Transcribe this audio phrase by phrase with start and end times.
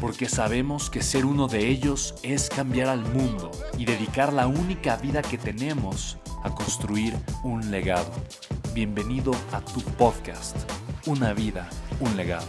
[0.00, 4.96] porque sabemos que ser uno de ellos es cambiar al mundo y dedicar la única
[4.96, 8.12] vida que tenemos a construir un legado.
[8.74, 10.56] Bienvenido a tu podcast,
[11.06, 11.68] Una vida,
[12.00, 12.46] un legado.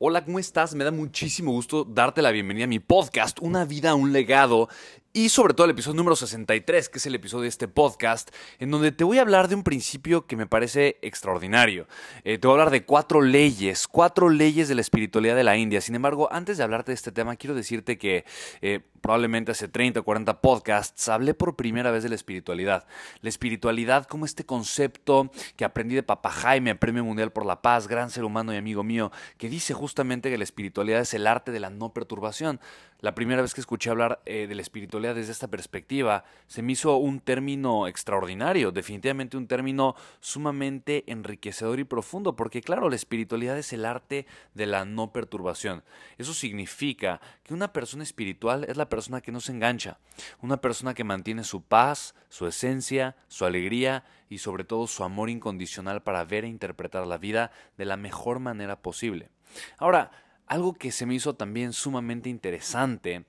[0.00, 0.76] Hola, ¿cómo estás?
[0.76, 4.68] Me da muchísimo gusto darte la bienvenida a mi podcast, Una vida, un legado
[5.12, 8.70] y sobre todo el episodio número 63, que es el episodio de este podcast, en
[8.70, 11.88] donde te voy a hablar de un principio que me parece extraordinario.
[12.24, 15.56] Eh, te voy a hablar de cuatro leyes, cuatro leyes de la espiritualidad de la
[15.56, 15.80] India.
[15.80, 18.26] Sin embargo, antes de hablarte de este tema, quiero decirte que
[18.60, 22.86] eh, probablemente hace 30 o 40 podcasts hablé por primera vez de la espiritualidad.
[23.22, 27.88] La espiritualidad como este concepto que aprendí de Papa Jaime, Premio Mundial por la Paz,
[27.88, 31.50] gran ser humano y amigo mío, que dice justamente que la espiritualidad es el arte
[31.50, 32.60] de la no perturbación.
[33.00, 36.72] La primera vez que escuché hablar eh, de la espiritualidad desde esta perspectiva, se me
[36.72, 43.56] hizo un término extraordinario, definitivamente un término sumamente enriquecedor y profundo, porque claro, la espiritualidad
[43.56, 45.84] es el arte de la no perturbación.
[46.18, 49.98] Eso significa que una persona espiritual es la persona que no se engancha,
[50.40, 55.30] una persona que mantiene su paz, su esencia, su alegría y sobre todo su amor
[55.30, 59.30] incondicional para ver e interpretar la vida de la mejor manera posible.
[59.78, 60.10] Ahora,
[60.48, 63.24] algo que se me hizo también sumamente interesante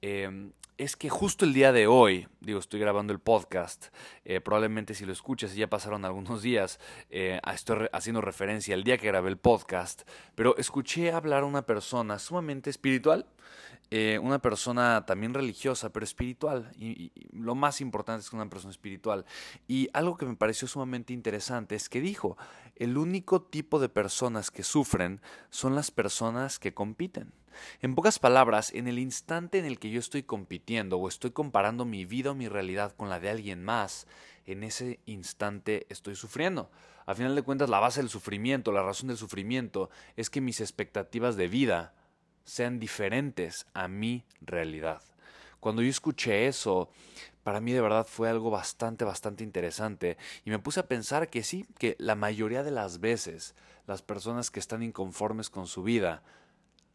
[0.00, 3.86] em, es que justo el día de hoy, digo, estoy grabando el podcast,
[4.24, 8.98] eh, probablemente si lo escuchas ya pasaron algunos días, eh, estoy haciendo referencia al día
[8.98, 10.02] que grabé el podcast,
[10.34, 13.26] pero escuché hablar a una persona sumamente espiritual,
[13.94, 16.72] eh, una persona también religiosa, pero espiritual.
[16.78, 19.26] Y, lo más importante es que una persona espiritual.
[19.68, 22.38] Y algo que me pareció sumamente interesante es que dijo,
[22.76, 25.20] el único tipo de personas que sufren
[25.50, 27.34] son las personas que compiten.
[27.82, 31.84] En pocas palabras, en el instante en el que yo estoy compitiendo o estoy comparando
[31.84, 34.06] mi vida o mi realidad con la de alguien más,
[34.46, 36.70] en ese instante estoy sufriendo.
[37.04, 40.62] A final de cuentas, la base del sufrimiento, la razón del sufrimiento, es que mis
[40.62, 41.92] expectativas de vida
[42.44, 45.02] sean diferentes a mi realidad.
[45.60, 46.90] Cuando yo escuché eso,
[47.42, 51.42] para mí de verdad fue algo bastante, bastante interesante y me puse a pensar que
[51.42, 53.54] sí, que la mayoría de las veces
[53.86, 56.22] las personas que están inconformes con su vida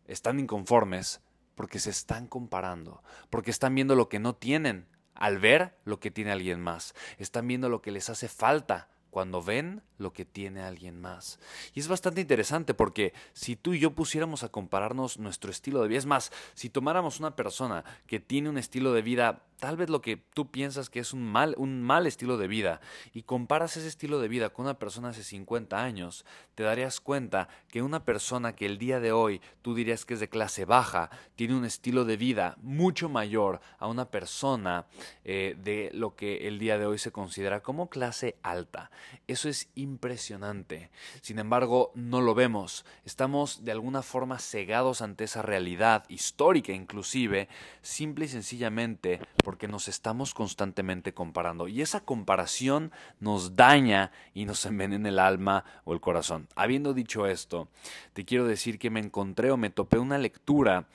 [0.06, 1.22] están inconformes
[1.56, 6.12] porque se están comparando, porque están viendo lo que no tienen al ver lo que
[6.12, 10.62] tiene alguien más, están viendo lo que les hace falta cuando ven lo que tiene
[10.62, 11.40] alguien más.
[11.74, 15.88] Y es bastante interesante porque si tú y yo pusiéramos a compararnos nuestro estilo de
[15.88, 19.90] vida, es más, si tomáramos una persona que tiene un estilo de vida tal vez
[19.90, 22.80] lo que tú piensas que es un mal, un mal estilo de vida
[23.14, 26.26] y comparas ese estilo de vida con una persona hace 50 años,
[26.56, 30.20] te darías cuenta que una persona que el día de hoy tú dirías que es
[30.20, 34.86] de clase baja, tiene un estilo de vida mucho mayor a una persona
[35.24, 38.92] eh, de lo que el día de hoy se considera como clase alta.
[39.28, 40.90] Eso es impresionante.
[41.22, 42.86] Sin embargo, no lo vemos.
[43.06, 47.48] Estamos de alguna forma cegados ante esa realidad histórica inclusive,
[47.82, 52.92] simple y sencillamente porque nos estamos constantemente comparando y esa comparación
[53.22, 56.50] nos daña y nos envenena el alma o el corazón.
[56.58, 57.70] Habiendo dicho esto,
[58.12, 60.88] te quiero decir que me encontré o me topé una lectura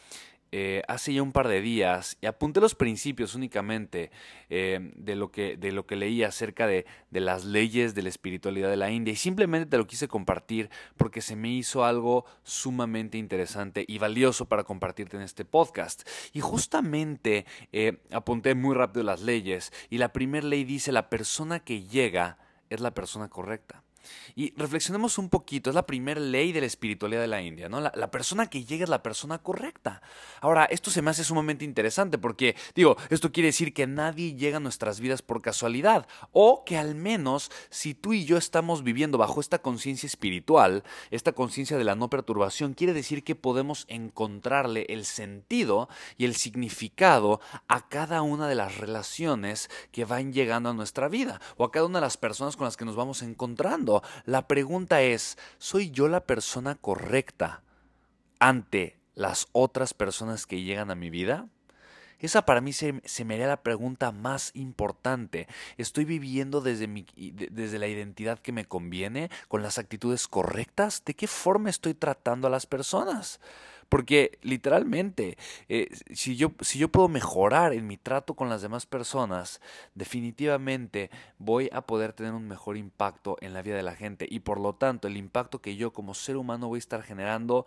[0.54, 4.10] eh, hace ya un par de días y apunté los principios únicamente
[4.50, 8.10] eh, de, lo que, de lo que leí acerca de, de, las leyes de la
[8.10, 10.68] espiritualidad de la India y simplemente te lo quise compartir
[10.98, 16.06] porque se me hizo algo sumamente interesante y valioso para compartirte en este podcast.
[16.34, 21.60] Y justamente eh, apunté muy rápido las leyes y la primera ley dice la persona
[21.60, 22.36] que llega
[22.68, 23.82] es la persona correcta.
[24.34, 27.80] Y reflexionemos un poquito, es la primera ley de la espiritualidad de la India, ¿no?
[27.80, 30.02] La, persona que llega es la persona correcta.
[30.40, 34.58] Ahora, esto se me hace sumamente interesante porque, digo, esto quiere decir que nadie llega
[34.58, 39.18] a nuestras vidas por casualidad, o que al menos si tú y yo estamos viviendo
[39.18, 44.86] bajo esta conciencia espiritual, esta conciencia de la no perturbación, quiere decir que podemos encontrarle
[44.88, 50.74] el sentido y el significado a cada una de las relaciones que van llegando a
[50.74, 53.91] nuestra vida, o a cada una de las personas con las que nos vamos encontrando.
[54.24, 57.62] La pregunta es, ¿soy yo la persona correcta
[58.38, 61.48] ante las otras personas que llegan a mi vida?
[62.22, 62.92] Esa para mí se,
[63.24, 65.48] me haría la pregunta más importante.
[65.76, 71.02] ¿Estoy viviendo desde, la identidad que me conviene, con las actitudes correctas?
[71.04, 73.40] ¿De qué forma estoy tratando a las personas?
[73.92, 75.36] Porque literalmente,
[75.68, 79.60] eh, si, yo, si yo puedo mejorar en mi trato con las demás personas,
[79.94, 84.26] definitivamente voy a poder tener un mejor impacto en la vida de la gente.
[84.30, 87.66] Y por lo tanto, el impacto que yo como ser humano voy a estar generando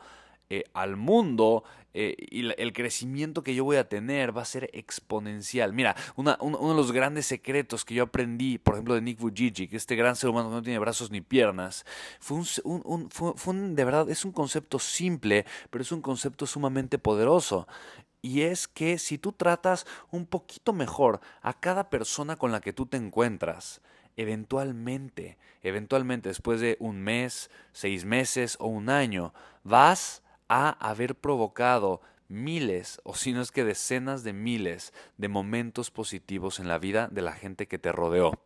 [0.50, 1.64] eh, al mundo
[1.98, 5.72] eh, y el crecimiento que yo voy a tener va a ser exponencial.
[5.72, 9.96] Mira, uno de los grandes secretos que yo aprendí, por ejemplo, de Nick Vujicic, este
[9.96, 11.86] gran ser humano que no tiene brazos ni piernas,
[12.20, 17.66] fue un, de verdad, es un concepto simple, pero es un concepto sumamente poderoso.
[18.22, 22.74] Y es que si tú tratas un poquito mejor a cada persona con la que
[22.74, 23.82] tú te encuentras,
[24.18, 29.34] eventualmente, eventualmente después de un mes, seis meses o un año,
[29.64, 35.92] vas a haber provocado miles, o si no es que decenas de miles de momentos
[35.92, 38.40] positivos en la vida de la gente que te rodeó.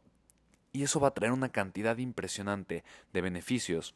[0.71, 3.95] Y eso va a traer una cantidad impresionante de beneficios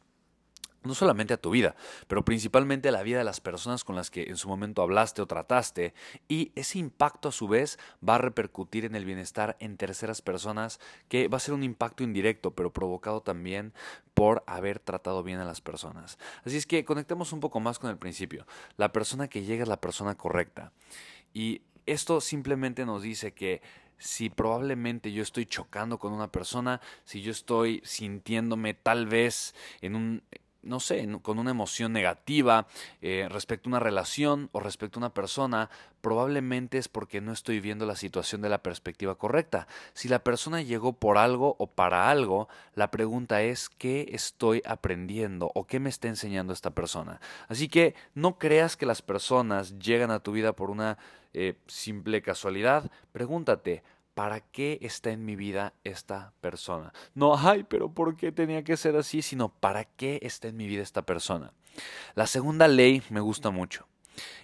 [0.83, 1.75] no solamente a tu vida,
[2.07, 5.21] pero principalmente a la vida de las personas con las que en su momento hablaste
[5.21, 5.94] o trataste,
[6.27, 10.80] y ese impacto a su vez va a repercutir en el bienestar en terceras personas,
[11.07, 13.74] que va a ser un impacto indirecto, pero provocado también
[14.13, 16.18] por haber tratado bien a las personas.
[16.45, 18.45] Así es que conectemos un poco más con el principio.
[18.77, 20.71] La persona que llega es la persona correcta.
[21.33, 23.62] Y esto simplemente nos dice que
[23.97, 29.95] si probablemente yo estoy chocando con una persona, si yo estoy sintiéndome tal vez en
[29.95, 30.24] un
[30.63, 32.68] no sé, con una emoción negativa
[33.01, 35.69] eh, respecto a una relación o respecto a una persona,
[36.01, 39.68] probablemente es porque no estoy viendo la situación de la perspectiva correcta.
[39.94, 45.51] Si la persona llegó por algo o para algo, la pregunta es ¿qué estoy aprendiendo
[45.54, 47.19] o qué me está enseñando esta persona?
[47.48, 50.98] Así que no creas que las personas llegan a tu vida por una
[51.33, 52.92] eh, simple casualidad.
[53.12, 53.83] Pregúntate,
[54.13, 56.94] ¿para qué está en mi vida esta persona?
[57.13, 59.21] No, ay, pero ¿por qué tenía que ser así?
[59.21, 61.54] Sino, ¿para qué está en mi vida esta persona?
[62.15, 63.88] La segunda ley me gusta mucho.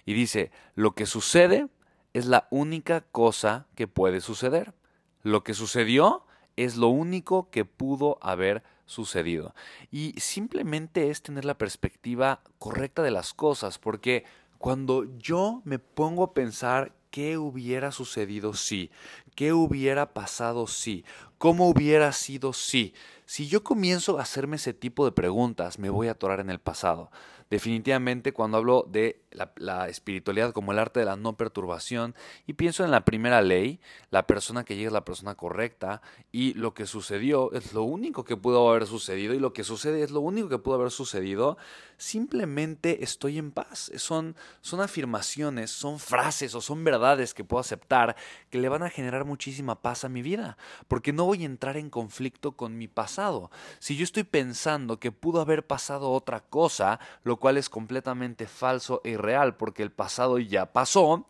[0.04, 1.68] Y dice, lo que sucede
[2.12, 4.74] es la única cosa que puede suceder.
[5.22, 6.24] Lo que sucedió
[6.56, 9.54] es lo único que pudo haber sucedido.
[9.90, 14.24] Y simplemente es tener la perspectiva correcta de las cosas, porque
[14.58, 18.90] cuando yo me pongo a pensar ¿Qué hubiera sucedido si?
[19.34, 21.04] ¿Qué hubiera pasado si?
[21.38, 22.94] ¿Cómo hubiera sido si?
[23.26, 26.60] Si yo comienzo a hacerme ese tipo de preguntas, me voy a atorar en el
[26.60, 27.10] pasado.
[27.50, 29.24] Definitivamente cuando hablo de
[29.56, 32.14] la, espiritualidad como el arte de la no perturbación
[32.46, 33.80] y pienso en la primera ley,
[34.10, 36.00] la persona que llega es la persona correcta
[36.30, 40.02] y lo que sucedió es lo único que pudo haber sucedido y lo que sucede
[40.04, 41.58] es lo único que pudo haber sucedido,
[41.96, 43.90] simplemente estoy en paz.
[43.96, 48.14] Son, son afirmaciones, son frases o son verdades que puedo aceptar
[48.48, 50.56] que le van a generar muchísima paz a mi vida,
[50.86, 53.50] porque no voy a entrar en conflicto con mi pasado.
[53.80, 59.00] Si yo estoy pensando que pudo haber pasado otra cosa, lo cual es completamente falso
[59.02, 61.26] e irreal porque el pasado ya pasó,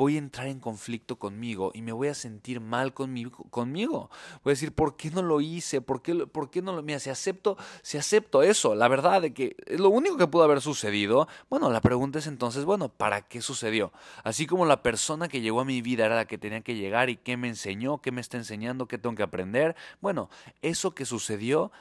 [0.00, 4.10] voy a entrar en conflicto conmigo y me voy a sentir mal conmigo.
[4.42, 5.82] Voy a decir, ¿por qué no lo hice?
[5.82, 6.82] ¿Por qué, por qué no lo...
[6.82, 10.44] Mira, si acepto, si acepto eso, la verdad de que es lo único que pudo
[10.44, 13.92] haber sucedido, bueno, la pregunta es entonces, bueno, ¿para qué sucedió?
[14.24, 17.10] Así como la persona que llegó a mi vida era la que tenía que llegar
[17.10, 20.30] y qué me enseñó, qué me está enseñando, qué tengo que aprender, bueno,
[20.62, 21.72] eso que sucedió,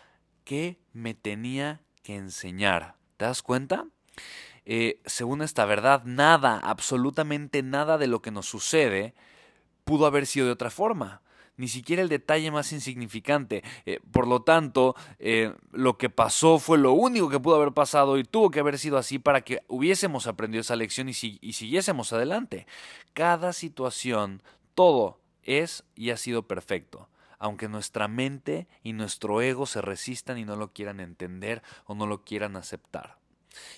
[0.43, 2.98] ¿qué me tenía que enseñar?
[3.19, 3.85] ¿Te das cuenta?
[4.63, 9.13] Eh, según esta verdad, nada, absolutamente nada de lo que nos sucede
[9.83, 11.21] pudo haber sido de otra forma.
[11.57, 13.61] Ni siquiera el detalle más insignificante.
[13.85, 18.17] Eh, por lo tanto, eh, lo que pasó fue lo único que pudo haber pasado
[18.17, 21.11] y tuvo que haber sido así para que hubiésemos aprendido esa lección y,
[21.41, 22.67] y siguiésemos adelante.
[23.11, 24.41] Cada situación,
[24.75, 27.09] todo es y ha sido perfecto
[27.39, 32.05] aunque nuestra mente y nuestro ego se resistan y no lo quieran entender o no
[32.05, 33.17] lo quieran aceptar.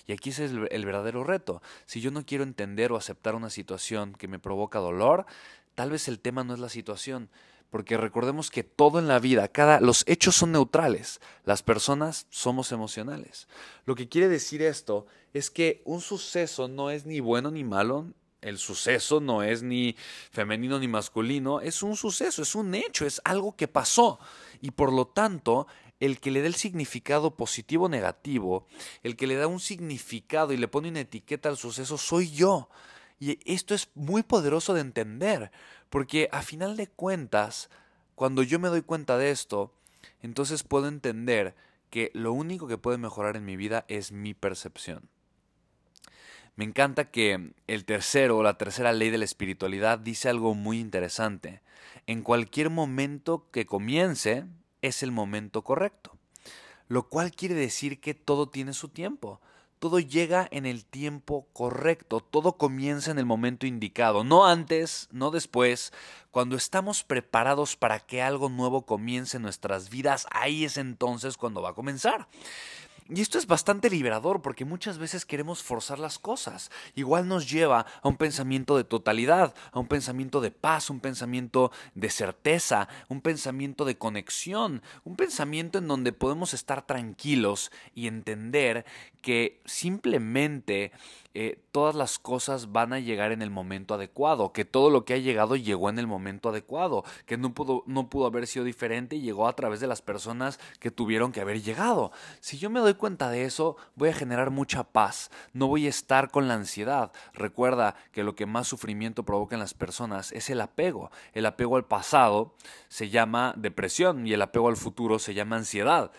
[0.06, 1.62] Y aquí es el, verdadero reto.
[1.86, 5.26] Si yo no quiero entender o aceptar una situación que me provoca dolor,
[5.74, 7.30] tal vez el tema no es la situación,
[7.70, 12.70] porque recordemos que todo en la vida, cada, los hechos son neutrales, las personas somos
[12.70, 13.48] emocionales.
[13.86, 18.12] Lo que quiere decir esto es que un suceso no es ni bueno ni malo,
[18.42, 19.96] el suceso no es ni
[20.30, 24.18] femenino ni masculino, es un suceso, es un hecho, es algo que pasó.
[24.60, 25.66] Y por lo tanto,
[26.00, 28.66] el que le dé el significado positivo o negativo,
[29.02, 32.68] el que le da un significado y le pone una etiqueta al suceso, soy yo.
[33.20, 35.52] Y esto es muy poderoso de entender,
[35.90, 37.70] porque a final de cuentas,
[38.16, 39.72] cuando yo me doy cuenta de esto,
[40.20, 41.54] entonces puedo entender
[41.88, 45.08] que lo único que puede mejorar en mi vida es mi percepción.
[46.54, 50.78] Me encanta que el tercero o la tercera ley de la espiritualidad dice algo muy
[50.78, 51.62] interesante.
[52.06, 54.44] En cualquier momento que comience
[54.82, 56.18] es el momento correcto.
[56.88, 59.40] Lo cual quiere decir que todo tiene su tiempo
[59.82, 65.32] todo llega en el tiempo correcto, todo comienza en el momento indicado, no antes, no
[65.32, 65.92] después.
[66.30, 71.62] Cuando estamos preparados para que algo nuevo comience en nuestras vidas, ahí es entonces cuando
[71.62, 72.28] va a comenzar.
[73.14, 76.70] Y esto es bastante liberador porque muchas veces queremos forzar las cosas.
[76.94, 81.70] Igual nos lleva a un pensamiento de totalidad, a un pensamiento de paz, un pensamiento
[81.94, 88.86] de certeza, un pensamiento de conexión, un pensamiento en donde podemos estar tranquilos y entender
[89.20, 90.90] que simplemente
[91.34, 95.14] eh, todas las cosas van a llegar en el momento adecuado, que todo lo que
[95.14, 99.16] ha llegado llegó en el momento adecuado, que no pudo, no pudo haber sido diferente
[99.16, 102.12] y llegó a través de las personas que tuvieron que haber llegado.
[102.40, 105.90] Si yo me doy cuenta de eso, voy a generar mucha paz, no voy a
[105.90, 107.12] estar con la ansiedad.
[107.32, 111.10] Recuerda que lo que más sufrimiento provoca en las personas es el apego.
[111.32, 112.54] El apego al pasado
[112.88, 116.12] se llama depresión y el apego al futuro se llama ansiedad.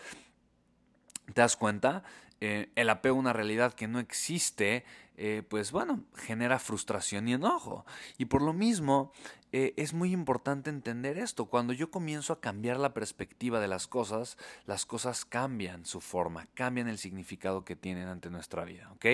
[1.32, 2.02] ¿Te das cuenta?
[2.40, 4.84] Eh, el apego a una realidad que no existe,
[5.16, 7.86] eh, pues bueno, genera frustración y enojo.
[8.18, 9.12] Y por lo mismo,
[9.52, 11.46] eh, es muy importante entender esto.
[11.46, 16.48] Cuando yo comienzo a cambiar la perspectiva de las cosas, las cosas cambian su forma,
[16.54, 18.90] cambian el significado que tienen ante nuestra vida.
[18.92, 19.06] ¿Ok?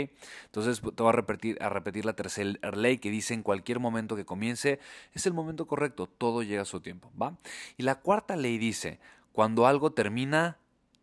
[0.47, 4.17] Entonces te voy a repetir, a repetir la tercera ley que dice en cualquier momento
[4.17, 4.81] que comience,
[5.13, 7.13] es el momento correcto, todo llega a su tiempo.
[7.21, 7.37] ¿Va?
[7.77, 9.01] Y la cuarta ley dice,
[9.33, 10.57] cuando algo termina,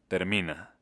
[0.08, 0.74] termina.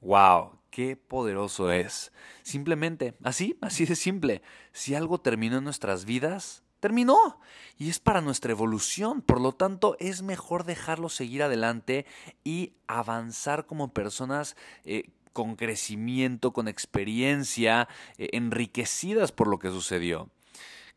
[0.00, 0.58] ¡Wow!
[0.74, 2.10] Qué poderoso es.
[2.42, 4.42] Simplemente, así, así de simple.
[4.72, 7.38] Si algo terminó en nuestras vidas, terminó.
[7.78, 9.22] Y es para nuestra evolución.
[9.22, 12.06] Por lo tanto, es mejor dejarlo seguir adelante
[12.42, 14.56] y avanzar como personas.
[14.84, 17.88] Eh, con crecimiento, con experiencia,
[18.18, 20.30] eh, enriquecidas por lo que sucedió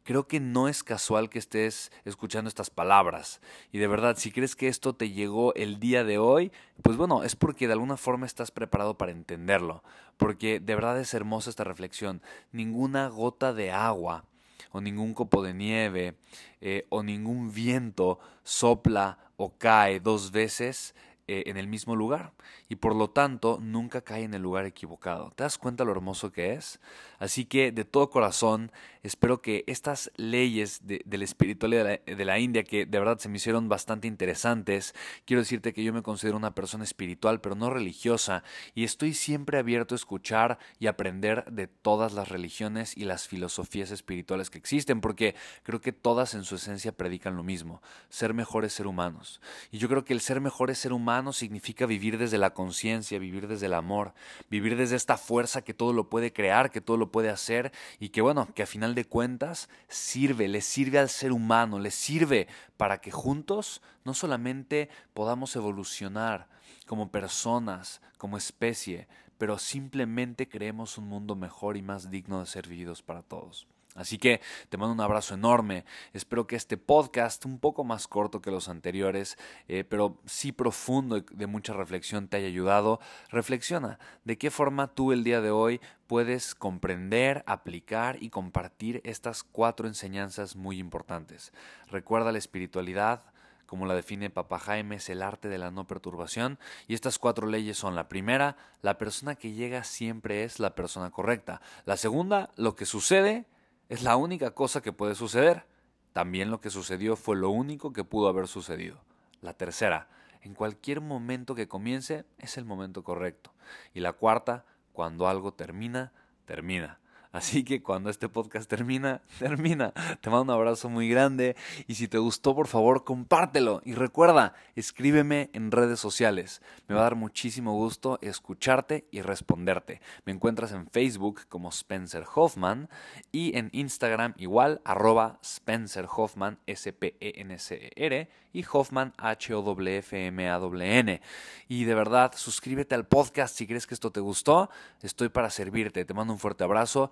[0.08, 3.42] creo que no es casual que estés escuchando estas palabras.
[3.74, 7.26] Y de verdad, si crees que esto te llegó el día de hoy, pues bueno,
[7.26, 9.84] es porque de alguna forma estás preparado para entenderlo.
[10.16, 12.22] Porque de verdad es hermosa esta reflexión.
[12.54, 14.24] Ninguna gota de agua
[14.72, 16.16] o ningún copo de nieve
[16.62, 20.96] eh, o ningún viento sopla o cae dos veces
[21.30, 22.32] eh, en el mismo lugar
[22.70, 25.32] y por lo tanto nunca cae en el lugar equivocado.
[25.36, 26.80] ¿Te das cuenta lo hermoso que es?
[27.20, 28.72] Así que de todo corazón
[29.04, 33.38] espero que estas leyes de, la espiritualidad de la, India que de verdad se me
[33.38, 38.44] hicieron bastante interesantes, quiero decirte que yo me considero una persona espiritual pero no religiosa
[38.74, 43.92] y estoy siempre abierto a escuchar y aprender de todas las religiones y las filosofías
[43.92, 48.74] espirituales que existen porque creo que todas en su esencia predican lo mismo, ser mejores
[48.74, 49.42] ser humanos.
[49.72, 50.94] Y yo creo que el ser mejores ser
[51.34, 54.14] significa vivir desde la conciencia, vivir desde el amor,
[54.50, 58.10] vivir desde esta fuerza que todo lo puede crear, que todo lo puede hacer y
[58.10, 62.48] que bueno, que a final de cuentas sirve, le sirve al ser humano, le sirve
[62.78, 66.48] para que juntos no solamente podamos evolucionar
[66.86, 69.08] como personas, como especie,
[69.38, 73.68] pero simplemente creemos un mundo mejor y más digno de ser vividos para todos.
[73.98, 75.84] Así que te mando un abrazo enorme.
[76.14, 79.38] Espero que este podcast, un poco más corto que los anteriores,
[79.68, 83.00] eh, pero sí profundo de mucha reflexión, te haya ayudado.
[83.30, 89.44] Reflexiona de qué forma tú el día de hoy puedes comprender, aplicar y compartir estas
[89.44, 91.52] cuatro enseñanzas muy importantes.
[91.90, 93.24] Recuerda la espiritualidad,
[93.66, 96.60] como la define Papa Jaime, es el arte de la no perturbación.
[96.88, 101.10] Y estas cuatro leyes son la primera, la persona que llega siempre es la persona
[101.10, 101.62] correcta.
[101.86, 103.46] La segunda, lo que sucede
[103.90, 105.66] es la única cosa que puede suceder.
[106.14, 109.00] También lo que sucedió fue lo único que pudo haber sucedido.
[109.42, 110.08] La tercera,
[110.42, 113.54] en cualquier momento que comience es el momento correcto.
[113.94, 116.12] Y la cuarta, cuando algo termina,
[116.46, 117.00] termina.
[117.38, 119.94] Así que cuando este podcast termina, termina.
[120.22, 123.84] Te mando un abrazo muy grande y si te gustó, por favor, compártelo.
[123.86, 126.64] Y recuerda, escríbeme en redes sociales.
[126.88, 130.02] Me va a dar muchísimo gusto escucharte y responderte.
[130.26, 132.90] Me encuentras en Facebook como Spencer Hoffman
[133.32, 141.22] y en Instagram igual arroba Spencer Hoffman, S-P-E-N-C-E-R y Hoffman, H-O-F-M-A-N.
[141.68, 144.72] Y de verdad, suscríbete al podcast si crees que esto te gustó.
[145.04, 146.04] Estoy para servirte.
[146.04, 147.12] Te mando un fuerte abrazo